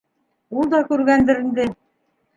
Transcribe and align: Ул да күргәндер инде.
Ул 0.61 0.71
да 0.71 0.79
күргәндер 0.89 1.45
инде. 1.45 1.71